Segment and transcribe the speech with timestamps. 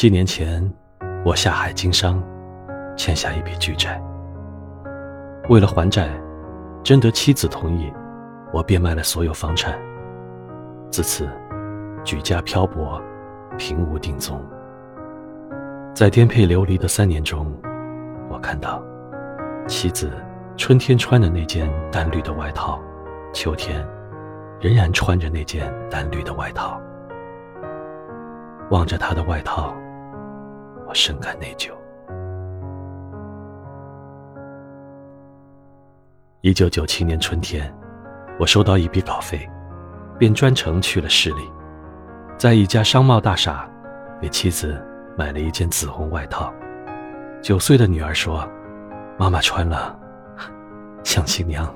[0.00, 0.66] 七年前，
[1.26, 2.24] 我下海经商，
[2.96, 4.02] 欠下一笔巨债。
[5.50, 6.08] 为了还债，
[6.82, 7.92] 征得妻子同意，
[8.50, 9.78] 我变卖了所有房产。
[10.90, 11.28] 自此，
[12.02, 12.98] 举家漂泊，
[13.58, 14.42] 平无定踪。
[15.94, 17.54] 在颠沛流离的三年中，
[18.30, 18.82] 我看到
[19.68, 20.10] 妻子
[20.56, 22.80] 春天穿的那件淡绿的外套，
[23.34, 23.86] 秋天
[24.62, 26.80] 仍然穿着那件淡绿的外套。
[28.70, 29.74] 望着她的外套，
[31.00, 31.70] 深感内疚。
[36.42, 37.74] 一九九七年春天，
[38.38, 39.48] 我收到一笔稿费，
[40.18, 41.50] 便专程去了市里，
[42.36, 43.66] 在一家商贸大厦，
[44.20, 44.78] 给妻子
[45.16, 46.52] 买了一件紫红外套。
[47.40, 48.46] 九岁的女儿说
[49.16, 49.98] ：“妈妈穿了，
[51.02, 51.74] 像新娘。”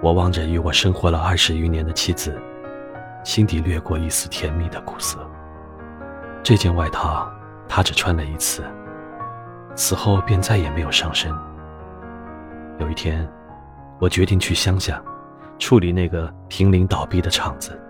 [0.00, 2.40] 我望着与我生活了二十余年的妻子，
[3.24, 5.18] 心底掠过一丝甜蜜的苦涩。
[6.42, 7.32] 这件外套，
[7.74, 8.62] 他只穿了一次，
[9.74, 11.32] 此后便再也没有上身。
[12.78, 13.26] 有一天，
[13.98, 15.02] 我决定去乡下，
[15.58, 17.80] 处理那个濒临倒闭的厂子。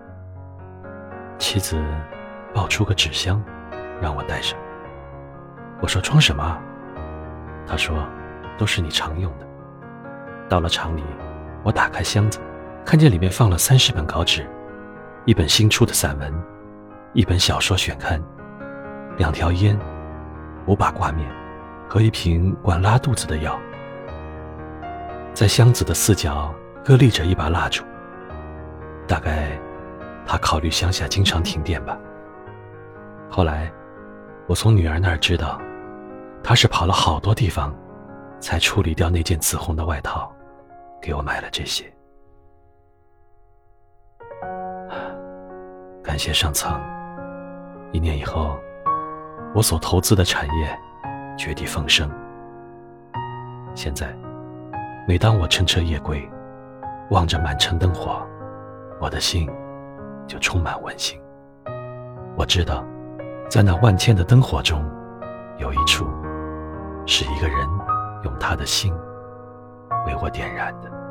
[1.36, 1.82] 妻子
[2.54, 3.42] 抱出个纸箱，
[4.00, 4.56] 让我带上。
[5.80, 6.56] 我说装什么？
[7.66, 8.06] 他说，
[8.56, 9.46] 都是你常用的。
[10.48, 11.02] 到了厂里，
[11.64, 12.38] 我打开箱子，
[12.84, 14.48] 看见里面放了三十本稿纸，
[15.24, 16.32] 一本新出的散文，
[17.14, 18.22] 一本小说选刊。
[19.18, 19.78] 两条烟，
[20.66, 21.30] 五把挂面，
[21.88, 23.58] 和一瓶管拉肚子的药。
[25.34, 26.52] 在箱子的四角
[26.84, 27.84] 各立着一把蜡烛。
[29.06, 29.58] 大概，
[30.26, 31.98] 他考虑乡下经常停电吧。
[33.28, 33.70] 后来，
[34.46, 35.60] 我从女儿那儿知道，
[36.42, 37.74] 他是跑了好多地方，
[38.40, 40.34] 才处理掉那件紫红的外套，
[41.02, 41.84] 给我买了这些。
[46.02, 46.80] 感谢上苍。
[47.92, 48.58] 一年以后。
[49.54, 50.78] 我所投资的产业
[51.36, 52.10] 绝地逢生。
[53.74, 54.16] 现在，
[55.06, 56.26] 每当我乘车夜归，
[57.10, 58.26] 望着满城灯火，
[58.98, 59.48] 我的心
[60.26, 61.20] 就充满温馨。
[62.34, 62.82] 我知道，
[63.50, 64.82] 在那万千的灯火中，
[65.58, 66.06] 有一处
[67.06, 67.58] 是一个人
[68.24, 68.94] 用他的心
[70.06, 71.01] 为我点燃的。